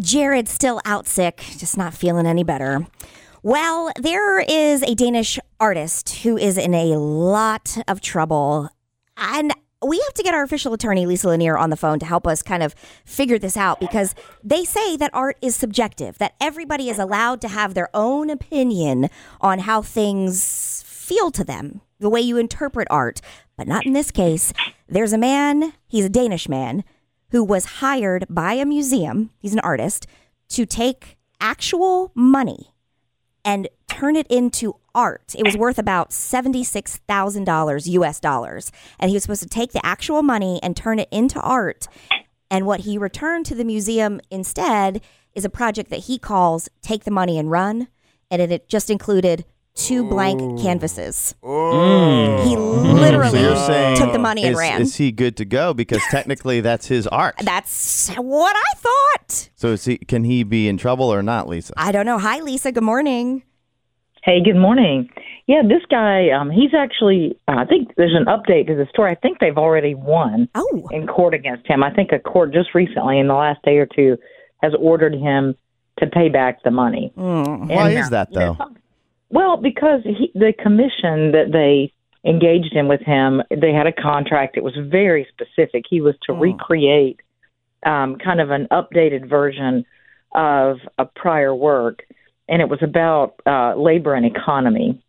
Jared's 0.00 0.50
still 0.50 0.80
out 0.84 1.06
sick, 1.06 1.44
just 1.58 1.76
not 1.76 1.94
feeling 1.94 2.26
any 2.26 2.42
better. 2.42 2.86
Well, 3.42 3.92
there 3.96 4.40
is 4.40 4.82
a 4.82 4.94
Danish 4.94 5.38
artist 5.58 6.16
who 6.16 6.36
is 6.36 6.58
in 6.58 6.74
a 6.74 6.96
lot 6.96 7.78
of 7.86 8.00
trouble. 8.00 8.70
And 9.16 9.54
we 9.82 9.98
have 9.98 10.14
to 10.14 10.22
get 10.22 10.34
our 10.34 10.42
official 10.42 10.74
attorney, 10.74 11.06
Lisa 11.06 11.28
Lanier, 11.28 11.56
on 11.56 11.70
the 11.70 11.76
phone 11.76 11.98
to 12.00 12.06
help 12.06 12.26
us 12.26 12.42
kind 12.42 12.62
of 12.62 12.74
figure 13.04 13.38
this 13.38 13.56
out 13.56 13.80
because 13.80 14.14
they 14.42 14.64
say 14.64 14.96
that 14.96 15.10
art 15.14 15.36
is 15.40 15.56
subjective, 15.56 16.18
that 16.18 16.34
everybody 16.40 16.90
is 16.90 16.98
allowed 16.98 17.40
to 17.42 17.48
have 17.48 17.74
their 17.74 17.88
own 17.94 18.28
opinion 18.30 19.08
on 19.40 19.60
how 19.60 19.80
things 19.80 20.82
feel 20.86 21.30
to 21.30 21.44
them, 21.44 21.80
the 21.98 22.10
way 22.10 22.20
you 22.20 22.36
interpret 22.36 22.88
art. 22.90 23.20
But 23.56 23.68
not 23.68 23.86
in 23.86 23.92
this 23.92 24.10
case. 24.10 24.52
There's 24.88 25.12
a 25.12 25.18
man, 25.18 25.72
he's 25.86 26.06
a 26.06 26.10
Danish 26.10 26.48
man, 26.48 26.84
who 27.30 27.44
was 27.44 27.64
hired 27.64 28.26
by 28.28 28.54
a 28.54 28.64
museum, 28.66 29.30
he's 29.38 29.52
an 29.52 29.60
artist, 29.60 30.06
to 30.50 30.66
take 30.66 31.16
actual 31.40 32.12
money 32.14 32.74
and 33.44 33.68
turn 33.88 34.16
it 34.16 34.26
into 34.28 34.76
art. 34.94 35.34
It 35.36 35.44
was 35.44 35.56
worth 35.56 35.78
about 35.78 36.10
$76,000 36.10 37.86
US 37.86 38.20
dollars. 38.20 38.72
And 38.98 39.10
he 39.10 39.14
was 39.14 39.22
supposed 39.22 39.42
to 39.42 39.48
take 39.48 39.72
the 39.72 39.84
actual 39.84 40.22
money 40.22 40.60
and 40.62 40.76
turn 40.76 40.98
it 40.98 41.08
into 41.10 41.40
art. 41.40 41.86
And 42.50 42.66
what 42.66 42.80
he 42.80 42.98
returned 42.98 43.46
to 43.46 43.54
the 43.54 43.64
museum 43.64 44.20
instead 44.30 45.00
is 45.34 45.44
a 45.44 45.50
project 45.50 45.90
that 45.90 46.00
he 46.00 46.18
calls 46.18 46.68
Take 46.82 47.04
the 47.04 47.10
Money 47.10 47.38
and 47.38 47.50
Run. 47.50 47.88
And 48.30 48.42
it, 48.42 48.68
just 48.68 48.90
included 48.90 49.44
two 49.86 50.04
blank 50.04 50.60
canvases. 50.60 51.34
He 51.42 52.56
literally 52.56 53.30
So 53.56 53.94
took 53.96 54.12
the 54.12 54.18
money 54.18 54.42
and 54.44 54.52
is, 54.52 54.58
ran. 54.58 54.82
Is 54.82 54.96
he 54.96 55.12
good 55.12 55.36
to 55.38 55.44
go? 55.44 55.74
Because 55.74 56.02
technically 56.10 56.60
that's 56.60 56.86
his 56.86 57.06
art. 57.06 57.34
That's 57.42 58.08
what 58.16 58.56
I 58.56 58.74
thought. 58.76 59.50
So 59.56 59.68
is 59.68 59.84
he, 59.84 59.98
can 59.98 60.24
he 60.24 60.42
be 60.42 60.68
in 60.68 60.76
trouble 60.76 61.12
or 61.12 61.22
not, 61.22 61.48
Lisa? 61.48 61.72
I 61.76 61.92
don't 61.92 62.06
know. 62.06 62.18
Hi, 62.18 62.40
Lisa. 62.40 62.72
Good 62.72 62.82
morning. 62.82 63.42
Hey, 64.22 64.42
good 64.42 64.56
morning. 64.56 65.08
Yeah, 65.46 65.62
this 65.62 65.82
guy, 65.90 66.28
um, 66.30 66.50
he's 66.50 66.74
actually, 66.74 67.38
uh, 67.48 67.56
I 67.58 67.64
think 67.64 67.94
there's 67.96 68.14
an 68.14 68.26
update 68.26 68.66
to 68.66 68.74
the 68.74 68.86
story. 68.90 69.10
I 69.10 69.14
think 69.14 69.38
they've 69.40 69.56
already 69.56 69.94
won 69.94 70.48
Oh, 70.54 70.88
in 70.92 71.06
court 71.06 71.32
against 71.34 71.66
him. 71.66 71.82
I 71.82 71.90
think 71.92 72.12
a 72.12 72.18
court 72.18 72.52
just 72.52 72.74
recently, 72.74 73.18
in 73.18 73.28
the 73.28 73.34
last 73.34 73.62
day 73.62 73.78
or 73.78 73.86
two, 73.86 74.18
has 74.62 74.72
ordered 74.78 75.14
him 75.14 75.54
to 75.98 76.06
pay 76.06 76.28
back 76.28 76.62
the 76.62 76.70
money. 76.70 77.10
Why 77.14 77.90
And, 77.90 77.98
is 77.98 78.10
that 78.10 78.28
you 78.30 78.38
know, 78.40 78.46
though? 78.52 78.56
some- 78.58 78.76
well, 79.30 79.56
because 79.56 80.02
he, 80.04 80.30
the 80.34 80.52
commission 80.60 81.32
that 81.32 81.50
they 81.52 81.92
engaged 82.28 82.74
in 82.74 82.88
with 82.88 83.00
him, 83.00 83.42
they 83.50 83.72
had 83.72 83.86
a 83.86 83.92
contract. 83.92 84.56
It 84.56 84.64
was 84.64 84.76
very 84.76 85.26
specific. 85.32 85.84
He 85.88 86.00
was 86.00 86.14
to 86.26 86.32
recreate 86.32 87.20
um, 87.86 88.16
kind 88.16 88.40
of 88.40 88.50
an 88.50 88.66
updated 88.70 89.28
version 89.28 89.84
of 90.34 90.78
a 90.98 91.04
prior 91.04 91.54
work, 91.54 92.02
and 92.48 92.60
it 92.60 92.68
was 92.68 92.80
about 92.82 93.34
uh, 93.46 93.74
labor 93.74 94.14
and 94.14 94.26
economy. 94.26 95.02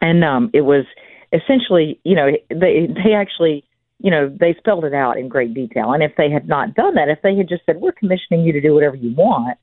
And 0.00 0.24
um, 0.24 0.50
it 0.54 0.62
was 0.62 0.84
essentially, 1.32 2.00
you 2.04 2.14
know, 2.14 2.30
they 2.48 2.86
they 2.86 3.12
actually, 3.14 3.64
you 3.98 4.10
know, 4.10 4.28
they 4.28 4.54
spelled 4.58 4.84
it 4.84 4.94
out 4.94 5.18
in 5.18 5.28
great 5.28 5.54
detail. 5.54 5.92
And 5.92 6.02
if 6.02 6.12
they 6.16 6.30
had 6.30 6.48
not 6.48 6.74
done 6.74 6.94
that, 6.94 7.08
if 7.08 7.20
they 7.22 7.36
had 7.36 7.48
just 7.48 7.66
said, 7.66 7.76
"We're 7.80 7.92
commissioning 7.92 8.44
you 8.44 8.52
to 8.52 8.60
do 8.60 8.74
whatever 8.74 8.96
you 8.96 9.14
want," 9.14 9.58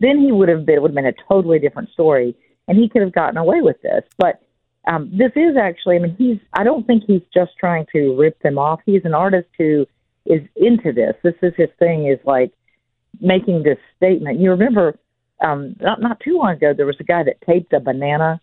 then 0.00 0.18
he 0.18 0.32
would 0.32 0.48
have 0.48 0.66
been 0.66 0.76
it 0.76 0.82
would 0.82 0.90
have 0.90 0.96
been 0.96 1.06
a 1.06 1.28
totally 1.28 1.58
different 1.58 1.90
story, 1.90 2.36
and 2.68 2.78
he 2.78 2.88
could 2.88 3.02
have 3.02 3.12
gotten 3.12 3.36
away 3.36 3.60
with 3.60 3.80
this. 3.82 4.04
But 4.18 4.40
um, 4.86 5.10
this 5.12 5.32
is 5.36 5.56
actually, 5.56 5.96
I 5.96 5.98
mean, 6.00 6.16
he's 6.18 6.38
I 6.52 6.64
don't 6.64 6.86
think 6.86 7.04
he's 7.06 7.22
just 7.32 7.52
trying 7.58 7.86
to 7.92 8.16
rip 8.16 8.40
them 8.42 8.58
off. 8.58 8.80
He's 8.84 9.04
an 9.04 9.14
artist 9.14 9.48
who 9.58 9.86
is 10.26 10.40
into 10.56 10.92
this. 10.92 11.14
This 11.22 11.34
is 11.42 11.52
his 11.56 11.70
thing. 11.78 12.06
Is 12.06 12.18
like 12.24 12.52
making 13.20 13.62
this 13.62 13.78
statement. 13.96 14.40
You 14.40 14.50
remember 14.50 14.98
um, 15.40 15.76
not 15.80 16.00
not 16.00 16.20
too 16.20 16.38
long 16.38 16.52
ago 16.52 16.72
there 16.76 16.86
was 16.86 16.96
a 17.00 17.04
guy 17.04 17.22
that 17.22 17.40
taped 17.46 17.72
a 17.72 17.80
banana 17.80 18.40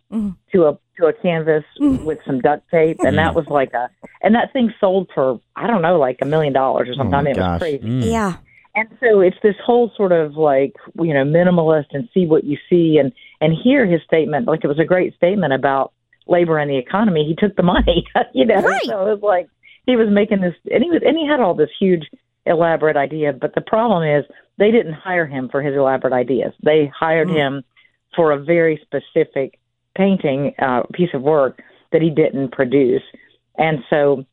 to 0.51 0.65
a 0.65 0.77
to 0.99 1.07
a 1.07 1.13
canvas 1.13 1.63
with 1.79 2.19
some 2.25 2.39
duct 2.41 2.69
tape, 2.69 2.97
and 3.01 3.17
that 3.17 3.33
was 3.35 3.47
like 3.47 3.73
a 3.73 3.89
and 4.21 4.35
that 4.35 4.51
thing 4.53 4.73
sold 4.79 5.09
for 5.13 5.39
I 5.55 5.67
don't 5.67 5.81
know 5.81 5.97
like 5.97 6.19
a 6.21 6.25
million 6.25 6.53
dollars 6.53 6.89
or 6.89 6.93
something. 6.95 7.11
my 7.11 7.19
I 7.19 7.23
mean, 7.23 7.35
it 7.37 7.39
was 7.39 7.59
crazy. 7.59 7.87
yeah. 8.09 8.37
And 8.73 8.87
so 9.01 9.19
it's 9.19 9.37
this 9.43 9.55
whole 9.65 9.91
sort 9.97 10.11
of 10.11 10.35
like 10.35 10.75
you 10.99 11.13
know 11.13 11.23
minimalist 11.23 11.87
and 11.91 12.07
see 12.13 12.25
what 12.25 12.43
you 12.43 12.57
see 12.69 12.97
and 12.97 13.11
and 13.41 13.53
hear 13.53 13.85
his 13.85 14.01
statement 14.03 14.47
like 14.47 14.63
it 14.63 14.67
was 14.67 14.79
a 14.79 14.85
great 14.85 15.15
statement 15.15 15.51
about 15.51 15.91
labor 16.27 16.57
and 16.57 16.69
the 16.69 16.77
economy. 16.77 17.25
He 17.25 17.35
took 17.35 17.55
the 17.57 17.63
money, 17.75 18.05
you 18.33 18.45
know. 18.45 18.61
Right. 18.61 18.85
So 18.85 19.07
it 19.07 19.19
was 19.19 19.21
like 19.21 19.47
he 19.85 19.95
was 19.95 20.07
making 20.09 20.41
this 20.41 20.53
and 20.71 20.83
he 20.83 20.89
was 20.89 21.01
and 21.05 21.17
he 21.17 21.27
had 21.27 21.39
all 21.39 21.55
this 21.55 21.69
huge 21.79 22.03
elaborate 22.45 22.95
idea. 22.95 23.33
But 23.33 23.55
the 23.55 23.61
problem 23.61 24.07
is 24.07 24.23
they 24.57 24.71
didn't 24.71 24.93
hire 24.93 25.25
him 25.25 25.49
for 25.49 25.61
his 25.61 25.75
elaborate 25.75 26.13
ideas. 26.13 26.53
They 26.63 26.91
hired 26.97 27.29
him 27.29 27.63
for 28.15 28.31
a 28.31 28.41
very 28.41 28.79
specific 28.83 29.59
painting 29.95 30.53
uh, 30.59 30.83
piece 30.93 31.09
of 31.13 31.21
work 31.21 31.61
that 31.91 32.01
he 32.01 32.09
didn't 32.09 32.51
produce, 32.51 33.03
and 33.57 33.79
so. 33.89 34.25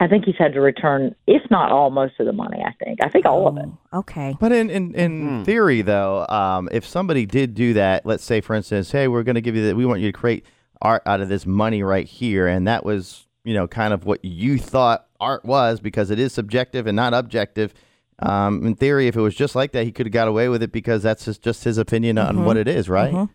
I 0.00 0.08
think 0.08 0.24
he's 0.24 0.36
had 0.36 0.52
to 0.54 0.60
return, 0.60 1.14
if 1.26 1.42
not 1.50 1.70
all, 1.70 1.90
most 1.90 2.14
of 2.18 2.26
the 2.26 2.32
money. 2.32 2.62
I 2.66 2.72
think. 2.84 2.98
I 3.02 3.08
think 3.08 3.26
all 3.26 3.46
of 3.46 3.56
it. 3.56 3.68
Okay. 3.92 4.36
But 4.40 4.52
in 4.52 4.68
in, 4.70 4.94
in 4.94 5.44
theory, 5.44 5.82
though, 5.82 6.26
um, 6.28 6.68
if 6.72 6.86
somebody 6.86 7.26
did 7.26 7.54
do 7.54 7.74
that, 7.74 8.04
let's 8.04 8.24
say, 8.24 8.40
for 8.40 8.54
instance, 8.54 8.90
hey, 8.90 9.08
we're 9.08 9.22
going 9.22 9.36
to 9.36 9.40
give 9.40 9.54
you 9.54 9.66
that, 9.66 9.76
we 9.76 9.86
want 9.86 10.00
you 10.00 10.10
to 10.10 10.18
create 10.18 10.44
art 10.82 11.02
out 11.06 11.20
of 11.20 11.28
this 11.28 11.46
money 11.46 11.82
right 11.82 12.06
here, 12.06 12.46
and 12.46 12.66
that 12.66 12.84
was, 12.84 13.26
you 13.44 13.54
know, 13.54 13.68
kind 13.68 13.94
of 13.94 14.04
what 14.04 14.24
you 14.24 14.58
thought 14.58 15.06
art 15.20 15.44
was 15.44 15.80
because 15.80 16.10
it 16.10 16.18
is 16.18 16.32
subjective 16.32 16.86
and 16.86 16.96
not 16.96 17.14
objective. 17.14 17.72
Um, 18.18 18.66
in 18.66 18.74
theory, 18.74 19.06
if 19.06 19.16
it 19.16 19.20
was 19.20 19.34
just 19.34 19.54
like 19.54 19.72
that, 19.72 19.84
he 19.84 19.92
could 19.92 20.06
have 20.06 20.12
got 20.12 20.28
away 20.28 20.48
with 20.48 20.62
it 20.62 20.72
because 20.72 21.02
that's 21.02 21.24
just, 21.24 21.42
just 21.42 21.64
his 21.64 21.78
opinion 21.78 22.18
on 22.18 22.44
what 22.44 22.56
it 22.56 22.68
is, 22.68 22.88
right? 22.88 23.28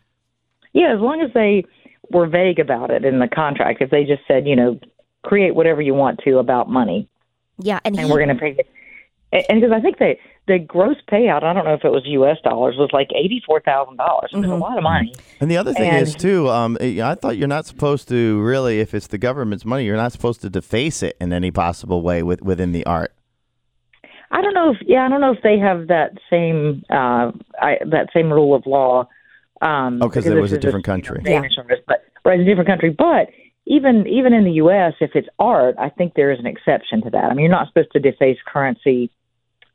Yeah, 0.73 0.93
as 0.93 0.99
long 0.99 1.21
as 1.21 1.31
they 1.33 1.65
were 2.11 2.27
vague 2.27 2.59
about 2.59 2.91
it 2.91 3.05
in 3.05 3.19
the 3.19 3.27
contract. 3.27 3.81
If 3.81 3.89
they 3.89 4.03
just 4.03 4.21
said, 4.27 4.47
you 4.47 4.55
know, 4.55 4.79
create 5.23 5.55
whatever 5.55 5.81
you 5.81 5.93
want 5.93 6.19
to 6.25 6.37
about 6.39 6.69
money, 6.69 7.09
Yeah, 7.57 7.79
and, 7.83 7.95
and 7.97 8.05
he, 8.07 8.11
we're 8.11 8.23
going 8.25 8.35
to 8.35 8.41
pay. 8.41 8.57
And 9.31 9.43
and 9.49 9.61
because 9.61 9.75
I 9.75 9.79
think 9.81 9.97
the 9.99 10.15
the 10.47 10.57
gross 10.57 10.95
payout, 11.11 11.43
I 11.43 11.53
don't 11.53 11.65
know 11.65 11.75
if 11.75 11.83
it 11.85 11.91
was 11.91 12.01
U.S. 12.05 12.37
dollars, 12.43 12.75
was 12.77 12.89
like 12.93 13.09
eighty 13.15 13.41
four 13.45 13.59
thousand 13.61 13.97
dollars. 13.97 14.31
It 14.33 14.37
was 14.37 14.49
a 14.49 14.55
lot 14.55 14.77
of 14.77 14.83
money. 14.83 15.13
And 15.39 15.51
the 15.51 15.57
other 15.57 15.73
thing 15.73 15.89
And- 15.91 16.01
is 16.01 16.15
too, 16.15 16.49
um, 16.49 16.77
I 16.81 17.13
thought 17.15 17.37
you're 17.37 17.47
not 17.47 17.67
supposed 17.67 18.07
to 18.09 18.41
really, 18.41 18.79
if 18.79 18.95
it's 18.95 19.05
the 19.07 19.19
government's 19.19 19.65
money, 19.65 19.85
you're 19.85 19.95
not 19.97 20.11
supposed 20.11 20.41
to 20.41 20.49
deface 20.49 21.03
it 21.03 21.15
in 21.21 21.31
any 21.31 21.51
possible 21.51 22.01
way 22.01 22.23
with, 22.23 22.41
within 22.41 22.71
the 22.71 22.83
art. 22.87 23.13
I 24.31 24.41
don't 24.41 24.53
know 24.55 24.71
if 24.71 24.77
yeah, 24.87 25.05
I 25.05 25.09
don't 25.09 25.21
know 25.21 25.33
if 25.33 25.41
they 25.43 25.57
have 25.59 25.87
that 25.87 26.13
same 26.29 26.83
uh 26.89 27.31
I, 27.61 27.77
that 27.85 28.07
same 28.13 28.31
rule 28.31 28.55
of 28.55 28.65
law. 28.65 29.07
Um, 29.61 29.99
Oh, 30.01 30.07
'cause 30.09 30.23
because 30.23 30.25
it 30.37 30.41
was 30.41 30.51
this 30.51 30.57
a 30.57 30.59
is 30.59 30.61
different 30.63 30.87
you 30.87 30.93
know, 30.93 30.95
country. 30.95 31.21
Danish 31.23 31.53
artist, 31.57 31.81
but 31.87 32.05
right, 32.25 32.39
it's 32.39 32.45
a 32.47 32.49
different 32.49 32.67
country. 32.69 32.89
But 32.89 33.29
even 33.69 34.07
even 34.07 34.33
in 34.33 34.43
the 34.43 34.53
U.S., 34.53 34.93
if 34.99 35.11
it's 35.13 35.29
art, 35.37 35.75
I 35.77 35.89
think 35.89 36.15
there 36.15 36.31
is 36.31 36.39
an 36.39 36.47
exception 36.47 37.03
to 37.03 37.11
that. 37.11 37.25
I 37.25 37.33
mean, 37.33 37.45
you're 37.45 37.51
not 37.51 37.67
supposed 37.67 37.91
to 37.91 37.99
deface 37.99 38.37
currency, 38.45 39.11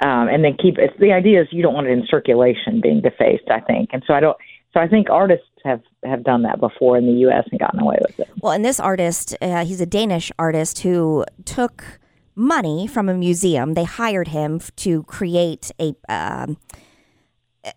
um, 0.00 0.28
and 0.28 0.44
then 0.44 0.56
keep 0.60 0.78
it. 0.78 0.98
The 0.98 1.12
idea 1.12 1.40
is 1.40 1.48
you 1.52 1.62
don't 1.62 1.74
want 1.74 1.86
it 1.86 1.92
in 1.92 2.04
circulation 2.10 2.80
being 2.82 3.00
defaced. 3.00 3.48
I 3.50 3.60
think, 3.60 3.90
and 3.92 4.02
so 4.06 4.12
I 4.12 4.20
don't. 4.20 4.36
So 4.74 4.80
I 4.80 4.88
think 4.88 5.08
artists 5.08 5.46
have 5.64 5.80
have 6.04 6.24
done 6.24 6.42
that 6.42 6.58
before 6.58 6.98
in 6.98 7.06
the 7.06 7.20
U.S. 7.20 7.44
and 7.50 7.60
gotten 7.60 7.80
away 7.80 7.96
with 8.06 8.18
it. 8.18 8.28
well, 8.40 8.52
and 8.52 8.64
this 8.64 8.80
artist, 8.80 9.36
uh, 9.40 9.64
he's 9.64 9.80
a 9.80 9.86
Danish 9.86 10.32
artist 10.40 10.80
who 10.80 11.24
took 11.44 12.00
money 12.34 12.88
from 12.88 13.08
a 13.08 13.14
museum. 13.14 13.74
They 13.74 13.84
hired 13.84 14.28
him 14.28 14.60
to 14.76 15.04
create 15.04 15.70
a. 15.80 15.94
Um, 16.08 16.58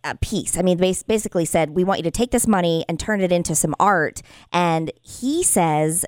a 0.03 0.15
piece. 0.15 0.57
I 0.57 0.61
mean, 0.61 0.77
bas- 0.77 1.03
basically 1.03 1.45
said, 1.45 1.71
we 1.71 1.83
want 1.83 1.99
you 1.99 2.03
to 2.03 2.11
take 2.11 2.31
this 2.31 2.47
money 2.47 2.85
and 2.89 2.99
turn 2.99 3.21
it 3.21 3.31
into 3.31 3.55
some 3.55 3.75
art. 3.79 4.21
And 4.51 4.91
he 5.01 5.43
says, 5.43 6.05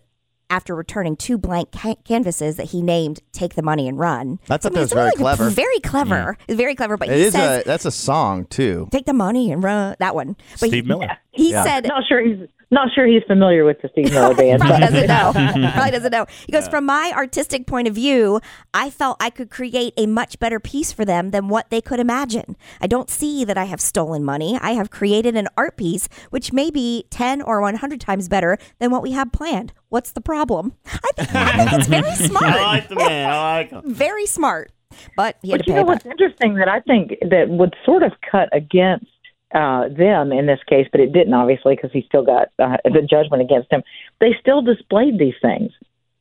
after 0.49 0.75
returning 0.75 1.15
two 1.15 1.37
blank 1.37 1.71
ca- 1.71 1.95
canvases 2.03 2.55
that 2.55 2.67
he 2.71 2.81
named 2.81 3.21
"Take 3.31 3.53
the 3.53 3.61
Money 3.61 3.87
and 3.87 3.99
Run." 3.99 4.39
I 4.45 4.57
thought 4.57 4.63
So, 4.63 4.69
that 4.69 4.79
was 4.79 4.91
very 4.93 5.05
really 5.05 5.17
clever. 5.17 5.49
Very 5.49 5.79
clever. 5.79 6.37
It's 6.47 6.55
mm. 6.55 6.57
very 6.57 6.75
clever. 6.75 6.97
But 6.97 7.09
It 7.09 7.17
he 7.17 7.21
is 7.23 7.33
says, 7.33 7.61
a 7.61 7.67
that's 7.67 7.85
a 7.85 7.91
song 7.91 8.45
too. 8.45 8.87
"Take 8.91 9.05
the 9.05 9.13
money 9.13 9.51
and 9.51 9.63
run." 9.63 9.95
That 9.99 10.15
one. 10.15 10.35
But 10.59 10.69
Steve 10.69 10.85
he, 10.85 10.89
Miller. 10.89 11.17
He 11.31 11.51
Yeah. 11.51 11.63
said, 11.63 11.87
Not 11.87 12.03
sure 12.07 12.21
he's 12.21 12.47
not 12.71 12.89
sure 12.93 13.07
he's 13.07 13.23
familiar 13.25 13.65
with 13.65 13.81
the 13.81 13.89
Steve 13.91 14.11
Miller 14.13 14.35
Band. 14.35 14.61
probably 14.61 14.79
but- 14.79 14.91
doesn't 14.91 15.07
know. 15.07 15.71
probably 15.73 15.89
doesn't 15.91 16.11
know. 16.11 16.27
He 16.45 16.51
goes, 16.51 16.67
from 16.67 16.85
my 16.85 17.11
artistic 17.15 17.65
point 17.65 17.87
of 17.87 17.95
view, 17.95 18.39
I 18.75 18.91
felt 18.91 19.17
I 19.19 19.31
could 19.31 19.49
create 19.49 19.93
a 19.97 20.05
much 20.05 20.37
better 20.39 20.59
piece 20.59 20.91
for 20.91 21.03
them 21.03 21.31
than 21.31 21.47
what 21.47 21.71
they 21.71 21.81
could 21.81 21.99
imagine. 21.99 22.55
I 22.79 22.85
don't 22.85 23.09
see 23.09 23.43
that 23.43 23.57
I 23.57 23.63
have 23.63 23.81
stolen 23.81 24.23
money. 24.23 24.59
I 24.61 24.73
have 24.73 24.91
created 24.91 25.35
an 25.35 25.47
art 25.57 25.77
piece 25.77 26.07
which 26.29 26.53
may 26.53 26.69
be 26.69 27.05
10 27.09 27.41
or 27.41 27.59
100 27.59 27.99
times 27.99 28.29
better 28.29 28.59
than 28.77 28.91
what 28.91 29.01
we 29.01 29.13
have 29.13 29.31
planned. 29.31 29.73
What's 29.89 30.11
the 30.11 30.21
problem? 30.21 30.73
I 30.85 30.99
think, 31.23 31.35
I 31.35 31.57
think 31.65 31.73
it's 31.73 31.87
very 31.87 32.15
smart. 32.27 32.45
I 32.45 32.61
like 32.67 32.87
the 32.89 32.95
man. 32.95 33.29
I 33.31 33.37
like 33.57 33.71
him. 33.71 33.81
very 33.85 34.27
smart. 34.27 34.71
But 35.15 35.37
he 35.41 35.49
had 35.51 35.59
But 35.59 35.65
to 35.65 35.71
you 35.71 35.73
pay 35.75 35.83
know 35.83 35.87
it 35.89 35.93
what's 35.93 36.05
interesting 36.05 36.55
that 36.55 36.67
I 36.67 36.81
think 36.81 37.13
that 37.29 37.49
would 37.49 37.75
sort 37.83 38.03
of 38.03 38.11
cut 38.31 38.49
against 38.51 39.07
uh, 39.53 39.89
them 39.89 40.31
in 40.31 40.45
this 40.45 40.59
case, 40.67 40.87
but 40.91 41.01
it 41.01 41.11
didn't 41.11 41.33
obviously 41.33 41.75
because 41.75 41.91
he 41.91 42.03
still 42.07 42.23
got 42.23 42.49
uh, 42.59 42.77
the 42.83 43.01
judgment 43.01 43.41
against 43.41 43.71
him. 43.71 43.81
They 44.19 44.35
still 44.39 44.61
displayed 44.61 45.17
these 45.17 45.33
things. 45.41 45.71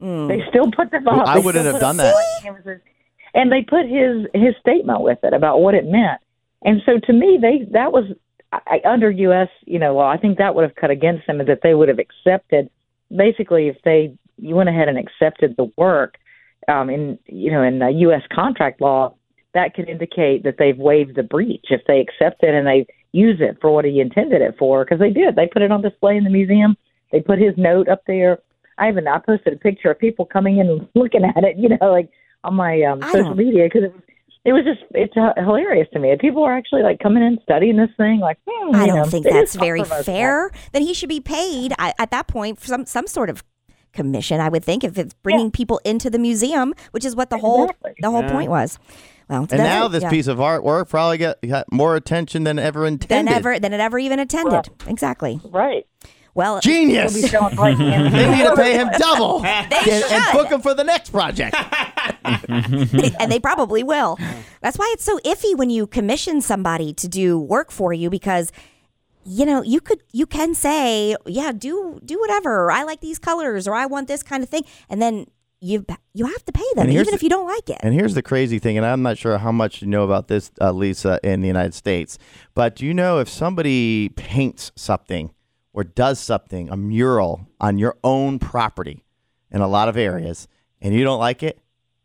They 0.01 0.43
still 0.49 0.71
put 0.71 0.91
them 0.93 1.05
Well, 1.05 1.21
up. 1.23 1.29
I 1.29 1.39
wouldn't 1.41 1.67
have 1.67 1.81
done 1.81 1.97
that. 1.97 2.15
canvases. 2.43 2.81
And 3.35 3.51
they 3.53 3.63
put 3.63 3.85
his 3.87 4.27
his 4.33 4.55
statement 4.61 5.03
with 5.03 5.19
it 5.23 5.35
about 5.35 5.61
what 5.61 5.75
it 5.75 5.85
meant. 5.85 6.21
And 6.63 6.81
so 6.87 6.99
to 6.99 7.13
me, 7.13 7.39
they 7.41 7.67
that 7.73 7.93
was 7.93 8.05
I, 8.53 8.81
under 8.89 9.11
U.S. 9.11 9.49
You 9.67 9.79
know, 9.79 9.95
well, 9.95 10.07
I 10.07 10.17
think 10.17 10.39
that 10.39 10.55
would 10.55 10.63
have 10.63 10.77
cut 10.77 10.91
against 10.91 11.27
them 11.27 11.41
is 11.41 11.49
that 11.49 11.61
they 11.63 11.75
would 11.75 11.89
have 11.89 11.99
accepted. 11.99 12.71
Basically, 13.15 13.69
if 13.69 13.77
they 13.85 14.17
you 14.39 14.55
went 14.55 14.69
ahead 14.69 14.89
and 14.89 14.99
accepted 14.99 15.57
the 15.57 15.71
work 15.77 16.17
um, 16.69 16.89
in 16.89 17.19
you 17.27 17.51
know 17.51 17.63
in 17.63 17.83
uh, 17.83 17.89
U.S. 17.89 18.23
contract 18.33 18.81
law, 18.81 19.15
that 19.55 19.75
could 19.75 19.89
indicate 19.89 20.45
that 20.45 20.57
they've 20.59 20.77
waived 20.77 21.17
the 21.17 21.23
breach 21.23 21.67
if 21.71 21.81
they 21.87 22.01
accept 22.01 22.43
it 22.43 22.55
and 22.55 22.67
they 22.67 22.87
use 23.13 23.39
it 23.41 23.59
for 23.61 23.71
what 23.71 23.85
he 23.85 24.01
intended 24.01 24.43
it 24.43 24.55
for 24.59 24.85
because 24.85 24.99
they 24.99 25.11
did. 25.11 25.37
They 25.37 25.47
put 25.47 25.63
it 25.63 25.73
on 25.73 25.83
display 25.83 26.17
in 26.17 26.25
the 26.25 26.31
museum. 26.31 26.77
They 27.13 27.21
put 27.21 27.39
his 27.39 27.55
note 27.57 27.89
up 27.89 28.03
there. 28.07 28.39
I 28.77 28.89
even 28.89 29.09
I 29.09 29.19
posted 29.19 29.55
a 29.55 29.57
picture 29.57 29.91
of 29.91 29.99
people 29.99 30.25
coming 30.25 30.59
in 30.59 30.69
and 30.69 30.89
looking 30.95 31.25
at 31.25 31.45
it. 31.45 31.57
You 31.57 31.71
know, 31.71 31.91
like 31.91 32.11
on 32.45 32.55
my 32.55 32.83
um, 32.83 33.03
social 33.03 33.35
media 33.35 33.65
because 33.65 33.85
it 33.85 33.93
was 33.93 34.03
it 34.45 34.53
was 34.53 34.65
just 34.65 34.81
it's 34.93 35.15
uh, 35.17 35.33
hilarious 35.37 35.89
to 35.93 35.99
me. 35.99 36.15
People 36.21 36.45
are 36.45 36.57
actually 36.57 36.83
like 36.83 37.01
coming 37.01 37.23
in 37.23 37.39
studying 37.43 37.77
this 37.77 37.91
thing. 37.97 38.21
Like 38.21 38.39
hmm, 38.49 38.75
I 38.75 38.87
don't 38.87 38.97
know, 38.97 39.05
think 39.05 39.25
that's 39.25 39.57
very 39.57 39.85
fair. 39.85 40.51
Then 40.73 40.83
he 40.83 40.95
should 40.95 41.09
be 41.09 41.21
paid 41.21 41.73
I, 41.79 41.95
at 41.99 42.11
that 42.11 42.29
point 42.29 42.59
for 42.61 42.67
some 42.67 42.87
some 42.87 43.07
sort 43.07 43.31
of 43.31 43.43
commission. 43.99 44.41
I 44.41 44.49
would 44.49 44.65
think 44.65 44.85
if 44.85 44.97
it's 44.97 45.13
bringing 45.15 45.51
people 45.51 45.81
into 45.85 46.09
the 46.09 46.19
museum, 46.19 46.73
which 46.93 47.05
is 47.05 47.17
what 47.17 47.31
the 47.31 47.39
whole 47.39 47.65
Exactly. 47.65 47.95
the 48.01 48.11
whole 48.11 48.23
Yeah. 48.23 48.33
point 48.33 48.51
was. 48.51 48.79
Well, 49.29 49.47
And 49.51 49.59
now 49.61 49.87
it. 49.87 49.89
this 49.91 50.03
Yeah. 50.05 50.11
piece 50.11 50.27
of 50.29 50.39
artwork 50.39 50.89
probably 50.89 51.19
got, 51.19 51.37
got 51.47 51.67
more 51.73 51.97
attention 51.97 52.45
than 52.45 52.59
ever 52.59 52.87
intended. 52.87 53.27
than 53.27 53.29
ever 53.29 53.59
than 53.59 53.73
it 53.75 53.81
ever 53.81 53.99
even 53.99 54.19
attended. 54.21 54.69
Exactly. 54.87 55.41
Right. 55.51 55.85
Well, 56.35 56.61
Genius. 56.63 57.13
They'll 57.13 57.23
be 57.23 57.29
showing 57.29 57.57
right 57.57 57.79
in. 57.81 58.13
They 58.13 58.31
need 58.37 58.45
to 58.45 58.55
pay 58.57 58.75
him 58.75 58.89
double 58.97 59.45
and, 59.45 59.73
and 59.75 60.25
book 60.33 60.49
him 60.51 60.61
for 60.63 60.73
the 60.75 60.85
next 60.85 61.11
project. 61.11 61.57
and 62.25 63.31
they 63.33 63.41
probably 63.41 63.83
will. 63.83 64.17
That's 64.63 64.79
why 64.79 64.89
it's 64.95 65.05
so 65.05 65.19
iffy 65.25 65.57
when 65.57 65.71
you 65.71 65.87
commission 65.87 66.41
somebody 66.41 66.93
to 66.95 67.09
do 67.09 67.39
work 67.39 67.71
for 67.71 67.93
you 67.93 68.11
because 68.11 68.53
you 69.29 69.45
know 69.45 69.63
you 69.63 69.81
could 69.81 70.01
you 70.13 70.27
can 70.27 70.55
say 70.55 71.15
yeah 71.27 71.53
do 71.53 72.01
do 72.05 72.19
whatever 72.19 72.71
I 72.71 72.83
like 72.85 73.01
these 73.01 73.19
colors 73.19 73.69
or 73.69 73.75
I 73.75 73.87
want 73.87 74.09
this 74.09 74.23
kind 74.23 74.43
of 74.43 74.49
thing 74.49 74.63
and 74.89 75.03
then 75.03 75.27
you 75.61 75.85
you 76.15 76.25
have 76.27 76.45
to 76.47 76.53
pay 76.53 76.65
them 76.75 76.85
even 76.85 76.95
here's 76.95 77.09
if 77.09 77.23
you 77.23 77.29
don't 77.29 77.47
like 77.47 77.69
it. 77.69 77.79
And 77.81 77.93
here's 77.93 78.15
the 78.15 78.23
crazy 78.23 78.59
thing, 78.61 78.77
and 78.77 78.87
I'm 78.87 79.03
not 79.03 79.19
sure 79.19 79.39
how 79.39 79.51
much 79.53 79.83
you 79.83 79.89
know 79.89 80.05
about 80.05 80.29
this, 80.29 80.53
uh, 80.61 80.71
Lisa, 80.71 81.19
in 81.25 81.41
the 81.41 81.49
United 81.49 81.75
States, 81.75 82.17
but 82.55 82.77
do 82.77 82.87
you 82.87 82.95
know 82.95 83.19
if 83.19 83.29
somebody 83.29 84.09
paints 84.11 84.71
something 84.77 85.33
or 85.73 85.83
does 85.83 86.21
something, 86.21 86.69
a 86.71 86.77
mural 86.77 87.49
on 87.61 87.77
your 87.77 87.97
own 88.05 88.39
property 88.39 89.05
in 89.51 89.61
a 89.61 89.67
lot 89.69 89.89
of 89.89 89.97
areas, 89.97 90.47
and 90.81 90.95
you 90.95 91.03
don't 91.03 91.19
like 91.19 91.43
it, 91.43 91.59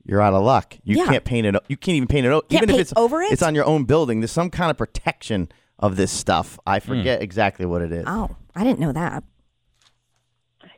you're 0.03 0.21
out 0.21 0.33
of 0.33 0.43
luck. 0.43 0.75
You 0.83 0.97
Yeah. 0.97 1.05
can't 1.05 1.23
paint 1.23 1.45
it. 1.45 1.55
You 1.67 1.77
can't 1.77 1.95
even 1.95 2.07
paint 2.07 2.25
it. 2.25 2.29
Can't 2.49 2.63
even 2.63 2.69
if 2.71 2.81
it's 2.81 2.93
over 2.95 3.21
it? 3.21 3.31
It's 3.31 3.43
on 3.43 3.53
your 3.53 3.65
own 3.65 3.83
building. 3.85 4.19
There's 4.19 4.31
some 4.31 4.49
kind 4.49 4.71
of 4.71 4.77
protection 4.77 5.49
of 5.79 5.95
this 5.95 6.11
stuff. 6.11 6.59
I 6.65 6.79
forget 6.79 7.21
exactly 7.21 7.65
what 7.65 7.81
it 7.81 7.91
is. 7.91 8.05
oh, 8.07 8.35
I 8.55 8.63
didn't 8.63 8.79
know 8.79 8.91
that. 8.93 9.23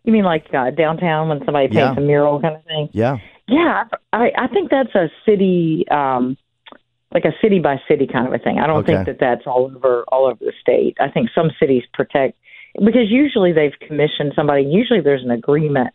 You 0.04 0.14
mean 0.14 0.24
like 0.24 0.46
uh, 0.54 0.70
downtown 0.72 1.30
when 1.30 1.40
somebody 1.46 1.68
paints 1.68 1.96
Yeah. 1.98 1.98
a 1.98 2.02
mural 2.02 2.40
kind 2.40 2.56
of 2.56 2.64
thing? 2.66 2.90
Yeah. 2.92 3.18
Yeah, 3.48 3.84
I 4.14 4.32
I 4.38 4.48
think 4.48 4.70
that's 4.72 4.94
a 4.96 5.10
city, 5.26 5.86
um, 5.92 6.38
like 7.14 7.26
a 7.26 7.34
city 7.42 7.60
by 7.60 7.80
city 7.88 8.08
kind 8.08 8.28
of 8.28 8.34
a 8.34 8.40
thing. 8.40 8.60
I 8.60 8.68
don't 8.68 8.78
Okay. 8.80 8.94
think 8.94 9.06
that 9.08 9.20
that's 9.20 9.46
all 9.48 9.72
over 9.76 10.04
all 10.08 10.26
over 10.26 10.38
the 10.40 10.54
state. 10.62 10.98
I 11.00 11.10
think 11.10 11.30
some 11.36 11.52
cities 11.60 11.84
protect 11.94 12.38
because 12.84 13.10
usually 13.10 13.52
they've 13.52 13.78
commissioned 13.88 14.34
somebody. 14.36 14.64
Usually 14.64 15.00
there's 15.02 15.24
an 15.24 15.32
agreement 15.32 15.90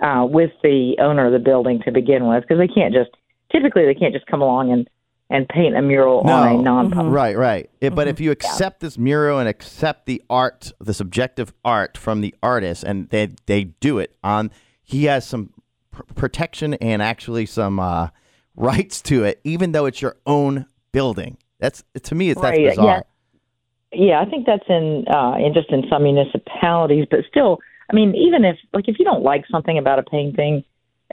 uh, 0.00 0.26
with 0.28 0.50
the 0.62 0.96
owner 1.00 1.26
of 1.26 1.32
the 1.32 1.38
building 1.38 1.80
to 1.84 1.90
begin 1.92 2.26
with 2.28 2.42
because 2.42 2.58
they 2.58 2.68
can't 2.68 2.94
just 2.94 3.10
typically 3.50 3.84
they 3.84 3.94
can't 3.94 4.12
just 4.14 4.26
come 4.26 4.42
along 4.42 4.70
and 4.72 4.88
and 5.28 5.48
paint 5.48 5.76
a 5.76 5.82
mural 5.82 6.20
on 6.20 6.48
a 6.48 6.62
No. 6.62 6.82
non 6.82 7.10
Right, 7.10 7.36
right. 7.36 7.68
It- 7.80 7.94
But 7.94 8.08
if 8.08 8.20
you 8.20 8.30
accept 8.30 8.80
this 8.80 8.96
mural 8.96 9.38
and 9.38 9.48
accept 9.48 10.06
the 10.06 10.22
art, 10.30 10.72
the 10.80 10.94
subjective 10.94 11.52
art 11.64 11.96
from 11.98 12.20
the 12.20 12.34
artist, 12.42 12.84
and 12.84 13.08
they 13.10 13.30
they 13.46 13.64
do 13.64 13.98
it 13.98 14.14
on, 14.22 14.50
he 14.84 15.04
has 15.04 15.26
some 15.26 15.50
pr- 15.90 16.02
protection 16.14 16.74
and 16.74 17.02
actually 17.02 17.46
some 17.46 17.80
uh, 17.80 18.08
rights 18.54 19.02
to 19.02 19.24
it, 19.24 19.40
even 19.44 19.72
though 19.72 19.86
it's 19.86 20.00
your 20.00 20.16
own 20.26 20.66
building. 20.92 21.36
That's 21.58 21.82
to 22.04 22.14
me, 22.14 22.30
it's 22.30 22.40
that's 22.40 22.58
bizarre. 22.58 22.86
yeah. 22.86 23.00
Yeah, 23.92 24.20
I 24.20 24.26
think 24.26 24.46
that's 24.46 24.68
in 24.68 25.04
uh 25.08 25.36
in 25.38 25.54
just 25.54 25.70
in 25.70 25.84
some 25.88 26.02
municipalities, 26.02 27.06
but 27.10 27.20
still, 27.28 27.58
I 27.90 27.94
mean, 27.94 28.14
even 28.14 28.44
if 28.44 28.58
like 28.72 28.88
if 28.88 28.98
you 28.98 29.04
don't 29.04 29.22
like 29.22 29.44
something 29.50 29.78
about 29.78 29.98
a 29.98 30.02
painting, 30.02 30.64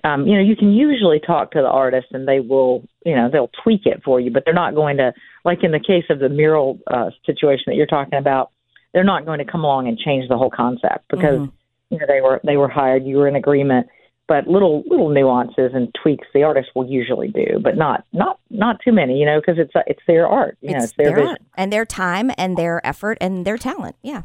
um, 0.03 0.27
you 0.27 0.35
know, 0.35 0.41
you 0.41 0.55
can 0.55 0.73
usually 0.73 1.19
talk 1.19 1.51
to 1.51 1.61
the 1.61 1.67
artist 1.67 2.07
and 2.11 2.27
they 2.27 2.39
will, 2.39 2.83
you 3.05 3.15
know, 3.15 3.29
they'll 3.31 3.51
tweak 3.63 3.85
it 3.85 4.01
for 4.03 4.19
you, 4.19 4.31
but 4.31 4.43
they're 4.45 4.53
not 4.53 4.75
going 4.75 4.97
to 4.97 5.13
like 5.45 5.63
in 5.63 5.71
the 5.71 5.79
case 5.79 6.05
of 6.09 6.19
the 6.19 6.29
mural 6.29 6.79
uh 6.91 7.11
situation 7.25 7.65
that 7.67 7.75
you're 7.75 7.85
talking 7.85 8.17
about, 8.17 8.51
they're 8.93 9.03
not 9.03 9.25
going 9.25 9.39
to 9.39 9.45
come 9.45 9.63
along 9.63 9.87
and 9.87 9.97
change 9.97 10.27
the 10.29 10.37
whole 10.37 10.49
concept 10.49 11.05
because 11.09 11.47
you 11.89 11.99
know 11.99 12.05
they 12.07 12.21
were 12.21 12.41
they 12.43 12.57
were 12.57 12.67
hired, 12.67 13.03
you 13.03 13.17
were 13.17 13.27
in 13.27 13.35
agreement. 13.35 13.87
But 14.33 14.47
little 14.47 14.83
little 14.87 15.09
nuances 15.09 15.73
and 15.75 15.93
tweaks 15.93 16.25
the 16.33 16.41
artist 16.41 16.69
will 16.73 16.87
usually 16.87 17.27
do, 17.27 17.59
but 17.61 17.77
not 17.77 18.03
not 18.13 18.39
not 18.49 18.79
too 18.83 18.91
many, 18.91 19.19
you 19.19 19.27
know, 19.27 19.39
because 19.39 19.59
it's 19.59 19.75
uh, 19.75 19.83
it's 19.85 20.01
their 20.07 20.27
art, 20.27 20.57
you 20.59 20.71
know, 20.71 20.77
it's 20.77 20.85
it's 20.85 20.93
their, 20.97 21.15
their 21.15 21.37
and 21.55 21.71
their 21.71 21.85
time 21.85 22.31
and 22.35 22.57
their 22.57 22.83
effort 22.83 23.19
and 23.21 23.45
their 23.45 23.59
talent. 23.59 23.95
Yeah. 24.01 24.23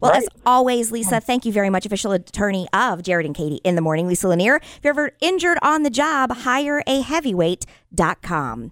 Well, 0.00 0.12
as 0.12 0.28
always, 0.46 0.92
Lisa, 0.92 1.20
thank 1.20 1.44
you 1.44 1.52
very 1.52 1.70
much, 1.70 1.84
official 1.84 2.12
attorney 2.12 2.68
of 2.72 3.02
Jared 3.02 3.26
and 3.26 3.34
Katie 3.34 3.60
in 3.64 3.74
the 3.74 3.82
morning, 3.82 4.06
Lisa 4.06 4.28
Lanier. 4.28 4.56
If 4.56 4.80
you're 4.84 4.92
ever 4.92 5.10
injured 5.20 5.58
on 5.60 5.82
the 5.82 5.90
job, 5.90 6.30
hire 6.30 6.84
a 6.86 7.00
heavyweight.com. 7.00 8.66